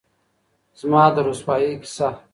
[0.79, 2.09] زمـــا د رسـوايـۍ كـيسه